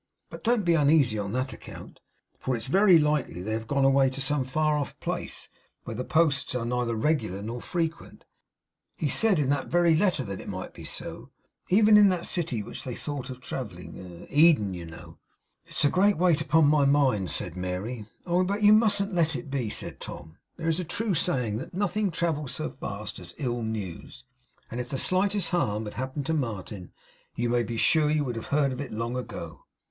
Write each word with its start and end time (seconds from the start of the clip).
But 0.31 0.43
don't 0.43 0.65
be 0.65 0.73
uneasy 0.73 1.19
on 1.19 1.31
that 1.33 1.53
account, 1.53 1.99
for 2.39 2.55
it's 2.55 2.65
very 2.65 2.97
likely 2.97 3.39
they 3.43 3.53
have 3.53 3.67
gone 3.67 3.85
away 3.85 4.09
to 4.09 4.19
some 4.19 4.43
far 4.43 4.75
off 4.75 4.99
place, 4.99 5.47
where 5.83 5.95
the 5.95 6.03
posts 6.03 6.55
are 6.55 6.65
neither 6.65 6.95
regular 6.95 7.43
nor 7.43 7.61
frequent. 7.61 8.25
He 8.97 9.07
said 9.09 9.37
in 9.37 9.49
that 9.49 9.67
very 9.67 9.95
letter 9.95 10.23
that 10.23 10.41
it 10.41 10.49
might 10.49 10.73
be 10.73 10.83
so, 10.85 11.29
even 11.69 11.97
in 11.97 12.09
that 12.09 12.25
city 12.25 12.61
to 12.63 12.67
which 12.67 12.83
they 12.83 12.95
thought 12.95 13.29
of 13.29 13.41
travelling 13.41 14.25
Eden, 14.31 14.73
you 14.73 14.87
know.' 14.87 15.19
'It 15.65 15.71
is 15.73 15.85
a 15.85 15.89
great 15.91 16.17
weight 16.17 16.41
upon 16.41 16.65
my 16.65 16.83
mind,' 16.83 17.29
said 17.29 17.55
Mary. 17.55 18.07
'Oh, 18.25 18.43
but 18.43 18.63
you 18.63 18.73
mustn't 18.73 19.13
let 19.13 19.35
it 19.35 19.51
be,' 19.51 19.69
said 19.69 19.99
Tom. 19.99 20.39
'There's 20.57 20.79
a 20.79 20.83
true 20.83 21.13
saying 21.13 21.57
that 21.57 21.75
nothing 21.75 22.09
travels 22.09 22.53
so 22.53 22.71
fast 22.71 23.19
as 23.19 23.35
ill 23.37 23.61
news; 23.61 24.23
and 24.71 24.79
if 24.81 24.89
the 24.89 24.97
slightest 24.97 25.51
harm 25.51 25.85
had 25.85 25.93
happened 25.93 26.25
to 26.25 26.33
Martin, 26.33 26.91
you 27.35 27.51
may 27.51 27.61
be 27.61 27.77
sure 27.77 28.09
you 28.09 28.23
would 28.25 28.35
have 28.35 28.47
heard 28.47 28.73
of 28.73 28.81
it 28.81 28.91
long 28.91 29.15
ago. 29.15 29.63